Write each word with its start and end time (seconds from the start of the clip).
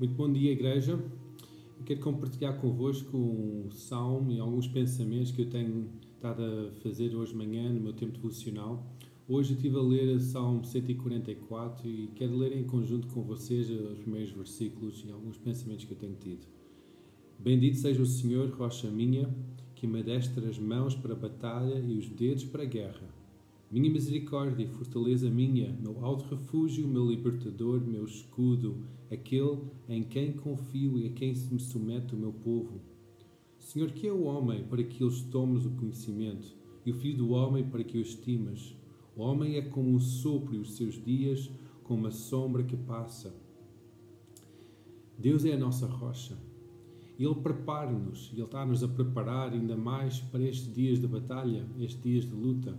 Muito 0.00 0.14
bom 0.14 0.32
dia, 0.32 0.50
igreja. 0.50 0.92
Eu 0.92 1.84
quero 1.84 2.00
compartilhar 2.00 2.54
convosco 2.54 3.18
um 3.18 3.70
salmo 3.70 4.32
e 4.32 4.40
alguns 4.40 4.66
pensamentos 4.66 5.30
que 5.30 5.42
eu 5.42 5.50
tenho 5.50 5.90
estado 6.10 6.42
a 6.42 6.80
fazer 6.80 7.14
hoje 7.14 7.32
de 7.32 7.36
manhã 7.36 7.70
no 7.70 7.82
meu 7.82 7.92
tempo 7.92 8.14
devocional. 8.14 8.96
Hoje 9.28 9.52
eu 9.52 9.56
estive 9.56 9.76
a 9.76 9.82
ler 9.82 10.16
o 10.16 10.18
Salmo 10.18 10.64
144 10.64 11.86
e 11.86 12.08
quero 12.14 12.34
ler 12.34 12.56
em 12.56 12.64
conjunto 12.64 13.08
com 13.08 13.20
vocês 13.20 13.68
os 13.68 13.98
primeiros 13.98 14.30
versículos 14.30 15.04
e 15.06 15.12
alguns 15.12 15.36
pensamentos 15.36 15.84
que 15.84 15.92
eu 15.92 15.98
tenho 15.98 16.14
tido. 16.14 16.46
Bendito 17.38 17.76
seja 17.76 18.00
o 18.00 18.06
Senhor, 18.06 18.48
rocha 18.52 18.90
minha, 18.90 19.28
que 19.74 19.86
me 19.86 20.02
destra 20.02 20.48
as 20.48 20.58
mãos 20.58 20.94
para 20.94 21.12
a 21.12 21.16
batalha 21.16 21.78
e 21.78 21.98
os 21.98 22.08
dedos 22.08 22.44
para 22.44 22.62
a 22.62 22.66
guerra. 22.66 23.19
Minha 23.70 23.88
misericórdia 23.88 24.64
e 24.64 24.66
fortaleza 24.66 25.30
minha, 25.30 25.72
meu 25.80 26.04
alto 26.04 26.24
refúgio, 26.24 26.88
meu 26.88 27.08
libertador, 27.08 27.80
meu 27.80 28.04
escudo, 28.04 28.84
aquele 29.08 29.58
em 29.88 30.02
quem 30.02 30.32
confio 30.32 30.98
e 30.98 31.06
a 31.06 31.10
quem 31.10 31.32
se 31.36 31.54
me 31.54 31.60
submete 31.60 32.16
o 32.16 32.18
meu 32.18 32.32
povo. 32.32 32.80
Senhor, 33.60 33.92
que 33.92 34.08
é 34.08 34.12
o 34.12 34.24
homem 34.24 34.64
para 34.64 34.82
que 34.82 35.04
eles 35.04 35.20
tomes 35.22 35.64
o 35.66 35.70
conhecimento, 35.70 36.48
e 36.84 36.90
o 36.90 36.94
filho 36.94 37.18
do 37.18 37.30
homem 37.30 37.62
para 37.62 37.84
que 37.84 37.96
o 37.96 38.00
estimas? 38.00 38.74
O 39.16 39.22
homem 39.22 39.54
é 39.54 39.62
como 39.62 39.88
um 39.88 40.00
sopro 40.00 40.56
e 40.56 40.58
os 40.58 40.74
seus 40.74 41.00
dias 41.00 41.48
como 41.84 42.00
uma 42.00 42.10
sombra 42.10 42.64
que 42.64 42.76
passa. 42.76 43.32
Deus 45.16 45.44
é 45.44 45.52
a 45.52 45.58
nossa 45.58 45.86
rocha. 45.86 46.36
Ele 47.16 47.34
prepara-nos, 47.36 48.30
Ele 48.32 48.42
está-nos 48.42 48.82
a 48.82 48.88
preparar 48.88 49.52
ainda 49.52 49.76
mais 49.76 50.18
para 50.18 50.42
estes 50.42 50.74
dias 50.74 50.98
de 50.98 51.06
batalha, 51.06 51.64
estes 51.78 52.02
dias 52.02 52.24
de 52.24 52.34
luta. 52.34 52.76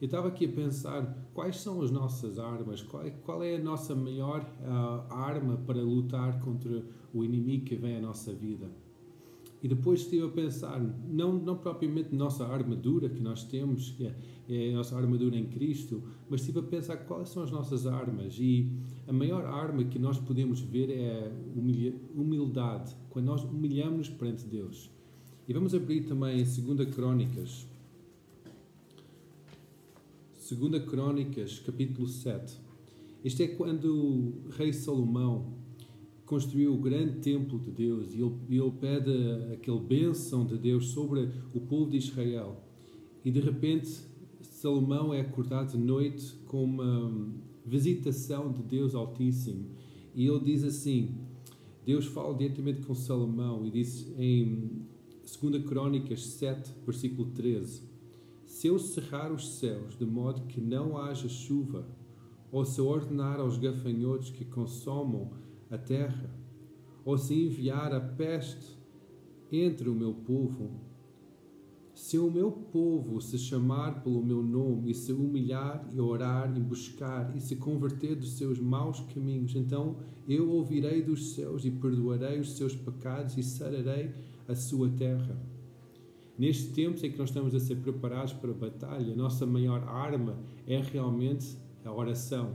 Eu 0.00 0.04
estava 0.04 0.28
aqui 0.28 0.44
a 0.44 0.48
pensar 0.48 1.28
quais 1.34 1.56
são 1.56 1.82
as 1.82 1.90
nossas 1.90 2.38
armas, 2.38 2.82
qual 2.82 3.02
é, 3.04 3.10
qual 3.10 3.42
é 3.42 3.56
a 3.56 3.58
nossa 3.58 3.94
maior 3.96 4.42
uh, 4.42 5.12
arma 5.12 5.56
para 5.66 5.82
lutar 5.82 6.38
contra 6.40 6.84
o 7.12 7.24
inimigo 7.24 7.64
que 7.64 7.74
vem 7.74 7.96
à 7.96 8.00
nossa 8.00 8.32
vida. 8.32 8.70
E 9.60 9.66
depois 9.66 10.02
estive 10.02 10.24
a 10.24 10.28
pensar, 10.28 10.80
não, 11.08 11.32
não 11.32 11.56
propriamente 11.56 12.14
nossa 12.14 12.46
armadura 12.46 13.08
que 13.08 13.20
nós 13.20 13.42
temos, 13.42 13.90
que 13.90 14.06
é, 14.06 14.14
é 14.48 14.72
a 14.72 14.76
nossa 14.76 14.96
armadura 14.96 15.36
em 15.36 15.46
Cristo, 15.46 16.00
mas 16.30 16.42
estive 16.42 16.60
a 16.60 16.62
pensar 16.62 16.96
quais 16.98 17.28
são 17.30 17.42
as 17.42 17.50
nossas 17.50 17.84
armas. 17.84 18.36
E 18.38 18.70
a 19.08 19.12
maior 19.12 19.44
arma 19.44 19.82
que 19.82 19.98
nós 19.98 20.16
podemos 20.18 20.60
ver 20.60 20.90
é 20.90 21.32
humildade, 22.14 22.94
quando 23.10 23.26
nós 23.26 23.42
humilhamos 23.42 24.08
perante 24.08 24.46
Deus. 24.46 24.90
E 25.48 25.52
vamos 25.52 25.74
abrir 25.74 26.02
também 26.02 26.36
2 26.36 26.94
Crónicas, 26.94 27.66
Segunda 30.48 30.80
Crônicas, 30.80 31.58
capítulo 31.58 32.08
7. 32.08 32.58
Este 33.22 33.42
é 33.42 33.48
quando 33.48 33.84
o 33.94 34.48
rei 34.48 34.72
Salomão 34.72 35.52
construiu 36.24 36.72
o 36.72 36.78
grande 36.78 37.18
templo 37.18 37.58
de 37.58 37.70
Deus 37.70 38.14
e 38.14 38.22
ele, 38.22 38.34
ele 38.48 38.70
pede 38.80 39.12
aquele 39.52 39.78
bênção 39.78 40.46
de 40.46 40.56
Deus 40.56 40.86
sobre 40.86 41.28
o 41.52 41.60
povo 41.60 41.90
de 41.90 41.98
Israel. 41.98 42.64
E 43.22 43.30
de 43.30 43.40
repente 43.40 43.90
Salomão 44.40 45.12
é 45.12 45.20
acordado 45.20 45.72
de 45.72 45.76
noite 45.76 46.32
com 46.46 46.64
uma 46.64 47.30
visitação 47.66 48.50
de 48.50 48.62
Deus 48.62 48.94
Altíssimo. 48.94 49.66
E 50.14 50.26
ele 50.26 50.40
diz 50.40 50.64
assim: 50.64 51.10
Deus 51.84 52.06
fala 52.06 52.34
diretamente 52.34 52.80
com 52.86 52.94
Salomão 52.94 53.66
e 53.66 53.70
diz 53.70 54.10
em 54.16 54.86
2 55.42 55.62
Crônicas 55.66 56.22
7, 56.24 56.72
versículo 56.86 57.32
13: 57.32 57.97
se 58.58 58.66
eu 58.66 58.76
cerrar 58.76 59.30
os 59.30 59.56
céus 59.56 59.96
de 59.96 60.04
modo 60.04 60.48
que 60.48 60.60
não 60.60 60.98
haja 60.98 61.28
chuva, 61.28 61.86
ou 62.50 62.64
se 62.64 62.80
ordenar 62.80 63.38
aos 63.38 63.56
gafanhotos 63.56 64.30
que 64.30 64.44
consomam 64.44 65.30
a 65.70 65.78
terra, 65.78 66.28
ou 67.04 67.16
se 67.16 67.34
enviar 67.34 67.94
a 67.94 68.00
peste 68.00 68.76
entre 69.52 69.88
o 69.88 69.94
meu 69.94 70.12
povo, 70.12 70.72
se 71.94 72.18
o 72.18 72.28
meu 72.28 72.50
povo 72.50 73.20
se 73.20 73.38
chamar 73.38 74.02
pelo 74.02 74.24
meu 74.24 74.42
nome 74.42 74.90
e 74.90 74.94
se 74.94 75.12
humilhar 75.12 75.88
e 75.94 76.00
orar 76.00 76.52
e 76.56 76.58
buscar 76.58 77.36
e 77.36 77.40
se 77.40 77.54
converter 77.54 78.16
dos 78.16 78.36
seus 78.36 78.58
maus 78.58 78.98
caminhos, 79.14 79.54
então 79.54 79.98
eu 80.26 80.50
ouvirei 80.50 81.00
dos 81.00 81.32
céus 81.32 81.64
e 81.64 81.70
perdoarei 81.70 82.40
os 82.40 82.56
seus 82.56 82.74
pecados 82.74 83.38
e 83.38 83.42
sararei 83.44 84.10
a 84.48 84.56
sua 84.56 84.88
terra. 84.88 85.57
Nestes 86.38 86.72
tempos 86.72 87.02
em 87.02 87.10
que 87.10 87.18
nós 87.18 87.30
estamos 87.30 87.52
a 87.52 87.58
ser 87.58 87.76
preparados 87.76 88.32
para 88.32 88.52
a 88.52 88.54
batalha, 88.54 89.12
a 89.12 89.16
nossa 89.16 89.44
maior 89.44 89.82
arma 89.88 90.38
é 90.68 90.80
realmente 90.80 91.56
a 91.84 91.92
oração 91.92 92.54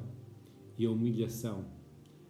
e 0.77 0.85
a 0.85 0.89
humilhação. 0.89 1.65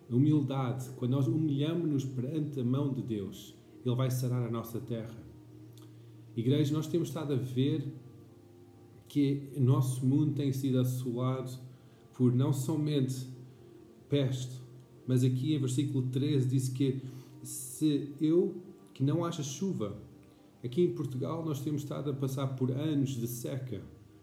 A 0.10 0.16
humildade, 0.16 0.90
quando 0.96 1.12
nós 1.12 1.28
humilhamos-nos 1.28 2.06
perante 2.06 2.60
a 2.60 2.64
mão 2.64 2.92
de 2.92 3.04
Deus, 3.04 3.56
Ele 3.86 3.96
vai 3.96 4.10
sarar 4.10 4.48
a 4.48 4.50
nossa 4.50 4.80
terra. 4.80 5.16
Igreja, 6.36 6.74
nós 6.74 6.88
temos 6.88 7.10
estado 7.10 7.34
a 7.34 7.38
ver 7.38 7.86
que 9.08 9.50
o 9.56 9.62
nosso 9.62 10.04
mundo 10.04 10.34
tem 10.34 10.52
sido 10.52 10.80
assolado 10.80 11.52
por 12.16 12.34
não 12.34 12.52
somente 12.52 13.28
peste, 14.10 14.60
mas 15.06 15.24
aqui 15.24 15.54
em 15.54 15.60
versículo 15.60 16.08
13 16.08 16.48
diz 16.48 16.70
que 16.70 17.00
se 17.44 18.12
eu 18.20 18.56
que 18.94 19.04
não 19.04 19.24
haja 19.24 19.44
chuva, 19.44 20.02
Aqui 20.64 20.82
em 20.82 20.94
Portugal 20.94 21.44
nós 21.44 21.60
temos 21.60 21.82
estado 21.82 22.10
a 22.10 22.14
passar 22.14 22.48
por 22.56 22.72
anos 22.72 23.10
de 23.10 23.28
seca, 23.28 23.82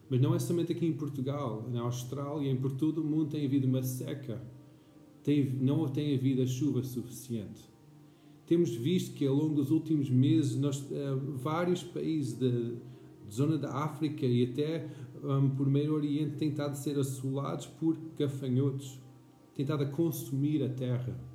mas 0.08 0.20
não 0.20 0.34
é 0.34 0.38
somente 0.38 0.72
aqui 0.72 0.86
em 0.86 0.92
Portugal, 0.92 1.68
na 1.70 1.82
Austrália, 1.82 2.50
em 2.50 2.56
por 2.56 2.72
todo 2.72 3.02
o 3.02 3.04
mundo 3.04 3.30
tem 3.30 3.44
havido 3.44 3.66
uma 3.66 3.82
seca, 3.82 4.42
tem, 5.22 5.50
não 5.60 5.86
tem 5.88 6.14
havido 6.14 6.40
a 6.42 6.46
chuva 6.46 6.82
suficiente. 6.82 7.68
Temos 8.46 8.74
visto 8.74 9.14
que 9.14 9.26
ao 9.26 9.34
longo 9.34 9.54
dos 9.54 9.70
últimos 9.70 10.08
meses 10.08 10.56
nós, 10.56 10.80
uh, 10.80 11.20
vários 11.36 11.84
países 11.84 12.32
da 12.32 12.48
zona 13.30 13.58
da 13.58 13.72
África 13.84 14.26
e 14.26 14.44
até 14.44 14.90
um, 15.22 15.50
por 15.50 15.68
Meio 15.68 15.94
Oriente 15.94 16.36
têm 16.36 16.48
estado 16.48 16.72
a 16.72 16.74
ser 16.74 16.98
assolados 16.98 17.66
por 17.66 17.96
gafanhotos, 18.18 18.98
têm 19.54 19.62
estado 19.62 19.84
a 19.84 19.86
consumir 19.86 20.64
a 20.64 20.68
terra. 20.70 21.29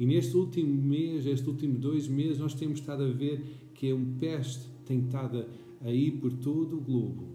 E 0.00 0.06
neste 0.06 0.36
último 0.36 0.82
mês, 0.82 1.26
este 1.26 1.46
último 1.48 1.78
dois 1.78 2.08
meses, 2.08 2.38
nós 2.38 2.54
temos 2.54 2.80
estado 2.80 3.04
a 3.04 3.08
ver 3.08 3.44
que 3.74 3.90
é 3.90 3.94
um 3.94 4.16
peste 4.18 4.70
tem 4.90 5.04
estado 5.04 5.46
a 5.80 5.90
ir 5.92 6.12
por 6.18 6.32
todo 6.32 6.78
o 6.78 6.80
globo. 6.80 7.28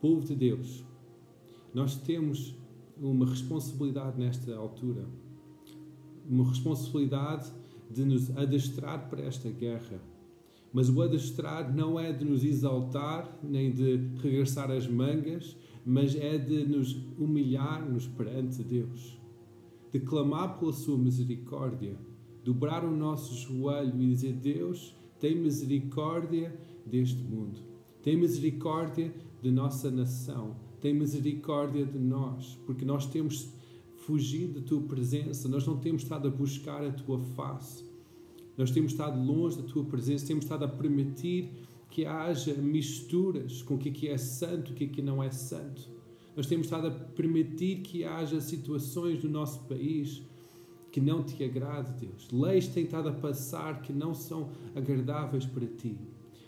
Povo 0.00 0.24
de 0.24 0.36
Deus, 0.36 0.84
nós 1.74 1.96
temos 1.96 2.54
uma 3.00 3.26
responsabilidade 3.26 4.16
nesta 4.16 4.54
altura, 4.54 5.04
uma 6.28 6.48
responsabilidade 6.48 7.50
de 7.90 8.04
nos 8.04 8.30
adestrar 8.36 9.10
para 9.10 9.22
esta 9.22 9.50
guerra. 9.50 10.00
Mas 10.72 10.88
o 10.88 11.02
adestrar 11.02 11.74
não 11.74 11.98
é 11.98 12.12
de 12.12 12.24
nos 12.24 12.44
exaltar, 12.44 13.40
nem 13.42 13.72
de 13.72 13.96
regressar 14.22 14.70
as 14.70 14.86
mangas, 14.86 15.56
mas 15.84 16.14
é 16.14 16.38
de 16.38 16.64
nos 16.64 16.96
humilhar-nos 17.18 18.06
perante 18.06 18.62
Deus, 18.62 19.18
de 19.92 20.00
clamar 20.00 20.58
pela 20.58 20.72
sua 20.72 20.98
misericórdia, 20.98 21.96
dobrar 22.44 22.84
o 22.84 22.90
nosso 22.90 23.34
joelho 23.34 24.00
e 24.02 24.06
dizer: 24.08 24.34
Deus, 24.34 24.94
tem 25.20 25.36
misericórdia 25.36 26.58
deste 26.84 27.22
mundo, 27.22 27.60
tem 28.02 28.16
misericórdia 28.16 29.12
de 29.42 29.50
nossa 29.50 29.90
nação, 29.90 30.56
tem 30.80 30.94
misericórdia 30.94 31.84
de 31.84 31.98
nós, 31.98 32.58
porque 32.66 32.84
nós 32.84 33.06
temos 33.06 33.52
fugido 33.96 34.60
da 34.60 34.66
tua 34.66 34.80
presença, 34.82 35.48
nós 35.48 35.66
não 35.66 35.76
temos 35.76 36.02
estado 36.02 36.28
a 36.28 36.30
buscar 36.30 36.84
a 36.84 36.92
tua 36.92 37.18
face, 37.18 37.84
nós 38.56 38.70
temos 38.70 38.92
estado 38.92 39.22
longe 39.22 39.60
da 39.60 39.68
tua 39.68 39.84
presença, 39.84 40.26
temos 40.26 40.44
estado 40.44 40.64
a 40.64 40.68
permitir 40.68 41.50
que 41.90 42.04
haja 42.04 42.54
misturas 42.54 43.62
com 43.62 43.74
o 43.74 43.78
que 43.78 44.08
é 44.08 44.18
santo 44.18 44.72
e 44.72 44.84
o 44.84 44.88
que 44.88 45.02
não 45.02 45.22
é 45.22 45.30
santo. 45.30 45.97
Nós 46.38 46.46
temos 46.46 46.66
estado 46.66 46.86
a 46.86 46.90
permitir 46.92 47.80
que 47.80 48.04
haja 48.04 48.40
situações 48.40 49.24
no 49.24 49.28
nosso 49.28 49.64
país 49.64 50.22
que 50.92 51.00
não 51.00 51.24
te 51.24 51.42
agrade, 51.42 52.06
Deus. 52.06 52.28
Leis 52.30 52.68
têm 52.68 52.84
estado 52.84 53.08
a 53.08 53.12
passar 53.12 53.82
que 53.82 53.92
não 53.92 54.14
são 54.14 54.52
agradáveis 54.72 55.44
para 55.46 55.66
ti. 55.66 55.98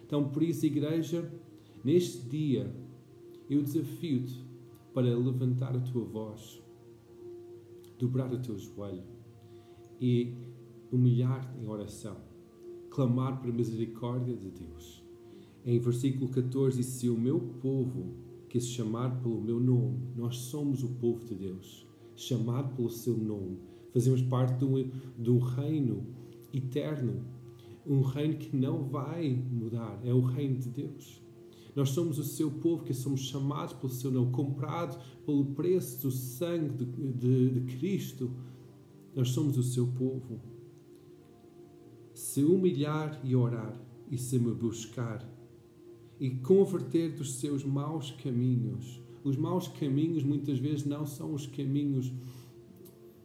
Então, 0.06 0.28
por 0.28 0.44
isso, 0.44 0.64
igreja, 0.64 1.28
neste 1.82 2.20
dia, 2.28 2.72
eu 3.50 3.64
desafio-te 3.64 4.40
para 4.94 5.08
levantar 5.08 5.75
a 5.75 5.81
tua 5.81 6.04
voz, 6.04 6.62
dobrar 7.98 8.32
o 8.32 8.38
teu 8.38 8.56
joelho 8.56 9.02
e 10.00 10.32
humilhar-te 10.93 11.58
em 11.58 11.66
oração, 11.66 12.16
clamar 12.90 13.43
a 13.43 13.46
misericórdia 13.48 14.36
de 14.36 14.50
Deus. 14.50 15.02
Em 15.66 15.81
versículo 15.81 16.31
14 16.31 16.76
diz: 16.76 16.86
Se 16.86 17.10
o 17.10 17.19
meu 17.19 17.40
povo 17.60 18.30
que 18.50 18.61
se 18.61 18.67
chamar 18.69 19.23
pelo 19.23 19.41
meu 19.41 19.58
nome, 19.58 19.99
nós 20.14 20.37
somos 20.37 20.85
o 20.85 20.91
povo 20.91 21.25
de 21.25 21.35
Deus, 21.35 21.87
chamado 22.14 22.76
pelo 22.76 22.91
seu 22.91 23.17
nome, 23.17 23.58
Fazemos 23.93 24.23
parte 24.23 24.58
de 24.58 24.64
um, 24.64 24.91
de 25.19 25.31
um 25.31 25.38
reino 25.38 26.06
eterno, 26.52 27.25
um 27.87 28.02
reino 28.02 28.37
que 28.37 28.56
não 28.56 28.85
vai 28.85 29.31
mudar, 29.31 30.00
é 30.05 30.12
o 30.12 30.20
reino 30.20 30.58
de 30.58 30.69
Deus. 30.69 31.20
Nós 31.75 31.91
somos 31.91 32.19
o 32.19 32.25
seu 32.25 32.50
povo, 32.50 32.85
que 32.85 32.94
somos 32.94 33.20
chamados 33.20 33.75
pelo 33.75 33.93
seu 33.93 34.11
nome, 34.11 34.31
comprados 34.32 34.96
pelo 35.25 35.44
preço 35.46 36.03
do 36.03 36.11
sangue 36.11 36.85
de, 36.85 37.12
de, 37.12 37.61
de 37.61 37.76
Cristo. 37.76 38.31
nós 39.14 39.31
somos 39.31 39.56
o 39.56 39.62
seu 39.62 39.87
povo. 39.87 40.41
Se 42.14 42.44
humilhar 42.44 43.20
e 43.25 43.35
orar, 43.35 43.81
e 44.11 44.19
se 44.19 44.38
me 44.38 44.53
buscar, 44.53 45.26
e 46.20 46.28
converter 46.28 47.12
dos 47.14 47.37
seus 47.37 47.64
maus 47.64 48.11
caminhos. 48.22 49.00
Os 49.25 49.37
maus 49.37 49.67
caminhos 49.67 50.22
muitas 50.22 50.58
vezes 50.58 50.84
não 50.84 51.06
são 51.06 51.32
os 51.32 51.46
caminhos 51.46 52.12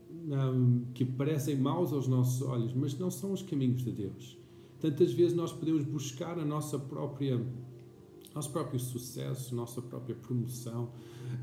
não, 0.10 0.82
que 0.94 1.04
parecem 1.04 1.58
maus 1.58 1.92
aos 1.92 2.08
nossos 2.08 2.42
olhos, 2.42 2.74
mas 2.74 2.98
não 2.98 3.12
são 3.12 3.34
os 3.34 3.42
caminhos 3.42 3.84
de 3.84 3.92
Deus. 3.92 4.38
Tantas 4.80 5.14
vezes 5.14 5.36
nós 5.36 5.52
podemos 5.52 5.84
buscar 5.84 6.40
a 6.40 6.46
nossa 6.46 6.80
própria 6.80 7.40
nosso 8.36 8.52
próprio 8.52 8.78
sucesso, 8.78 9.56
nossa 9.56 9.82
própria 9.82 10.14
promoção, 10.14 10.92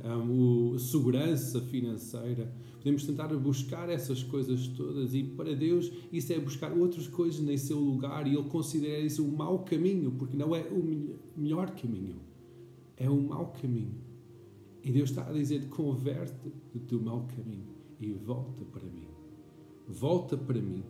um, 0.04 0.74
o, 0.74 0.78
segurança 0.78 1.62
financeira. 1.62 2.52
Podemos 2.76 3.04
tentar 3.06 3.28
buscar 3.28 3.88
essas 3.88 4.22
coisas 4.22 4.68
todas 4.68 5.14
e 5.14 5.24
para 5.24 5.56
Deus 5.56 5.90
isso 6.12 6.32
é 6.32 6.38
buscar 6.38 6.70
outras 6.72 7.08
coisas 7.08 7.40
em 7.48 7.56
seu 7.56 7.78
lugar 7.78 8.26
e 8.26 8.34
Ele 8.34 8.48
considera 8.50 9.00
isso 9.00 9.24
o 9.24 9.32
mau 9.32 9.60
caminho, 9.60 10.12
porque 10.12 10.36
não 10.36 10.54
é 10.54 10.60
o 10.64 10.84
melhor 11.34 11.70
caminho, 11.70 12.20
é 12.98 13.08
o 13.08 13.20
mau 13.20 13.54
caminho. 13.60 13.94
E 14.84 14.92
Deus 14.92 15.10
está 15.10 15.26
a 15.26 15.32
dizer: 15.32 15.68
converte 15.68 16.52
do 16.74 16.80
teu 16.80 17.00
mau 17.00 17.26
caminho 17.34 17.72
e 17.98 18.12
volta 18.12 18.64
para 18.66 18.84
mim. 18.84 19.06
Volta 19.88 20.36
para 20.36 20.60
mim. 20.60 20.82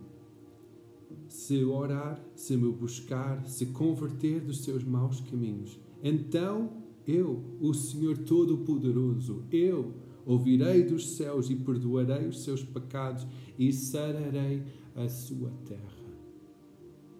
Se 1.29 1.63
orar, 1.63 2.19
se 2.35 2.57
me 2.57 2.71
buscar, 2.71 3.47
se 3.47 3.67
converter 3.67 4.41
dos 4.41 4.63
seus 4.63 4.83
maus 4.83 5.21
caminhos, 5.21 5.79
então 6.03 6.83
eu, 7.07 7.43
o 7.59 7.73
Senhor 7.73 8.17
Todo-Poderoso, 8.19 9.43
eu 9.51 9.93
ouvirei 10.25 10.83
dos 10.83 11.15
céus 11.15 11.49
e 11.49 11.55
perdoarei 11.55 12.27
os 12.27 12.43
seus 12.43 12.63
pecados 12.63 13.25
e 13.57 13.71
sararei 13.71 14.63
a 14.95 15.07
sua 15.07 15.49
terra. 15.65 16.03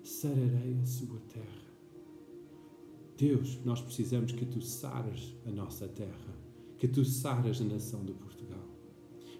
Sararei 0.03 0.77
a 0.81 0.85
sua 0.85 1.19
terra. 1.29 1.63
Deus, 3.17 3.59
nós 3.63 3.81
precisamos 3.81 4.31
que 4.31 4.45
tu 4.45 4.61
sares 4.61 5.35
a 5.45 5.51
nossa 5.51 5.87
terra, 5.87 6.37
que 6.77 6.87
tu 6.87 7.05
saras 7.05 7.61
a 7.61 7.63
nação 7.63 8.03
de 8.03 8.13
Portugal. 8.13 8.67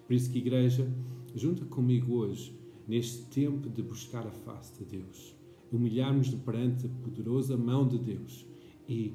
Por 0.06 0.14
isso 0.14 0.32
que, 0.32 0.40
igreja, 0.40 0.88
junta 1.36 1.66
comigo 1.66 2.14
hoje, 2.14 2.58
neste 2.88 3.26
tempo 3.26 3.70
de 3.70 3.82
buscar 3.82 4.28
a 4.28 4.32
face 4.32 4.74
de 4.78 4.86
Deus, 4.86 5.36
humilharmos 5.72 6.30
perante 6.30 6.86
a 6.86 6.90
poderosa 7.04 7.58
mão 7.58 7.88
de 7.88 7.98
Deus 7.98 8.46
e 8.88 9.14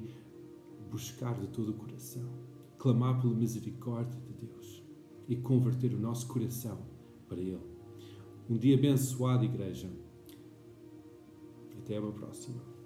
buscar 0.89 1.39
de 1.39 1.47
todo 1.47 1.69
o 1.69 1.73
coração, 1.73 2.29
clamar 2.77 3.21
pela 3.21 3.33
misericórdia 3.33 4.19
de 4.21 4.33
Deus 4.45 4.83
e 5.27 5.35
converter 5.35 5.93
o 5.93 5.99
nosso 5.99 6.27
coração 6.27 6.79
para 7.27 7.39
Ele. 7.39 7.59
Um 8.49 8.57
dia 8.57 8.75
abençoado, 8.75 9.45
igreja. 9.45 9.89
Até 11.77 11.97
a 11.97 12.01
próxima. 12.01 12.78